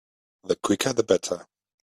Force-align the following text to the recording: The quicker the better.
The 0.45 0.55
quicker 0.55 0.93
the 0.93 1.03
better. 1.03 1.45